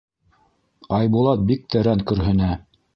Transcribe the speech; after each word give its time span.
Айбулат 1.01 1.47
бик 1.53 1.71
тәрән 1.77 2.05
көрһөнә. 2.13 2.55